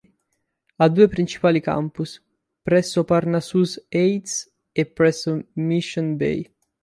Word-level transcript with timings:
Ha 0.79 0.89
due 0.89 1.07
principali 1.07 1.61
campus, 1.61 2.19
presso 2.63 3.03
Parnassus 3.03 3.85
Heights 3.89 4.51
e 4.71 4.87
presso 4.87 5.45
Mission 5.53 6.17
Bay. 6.17 6.51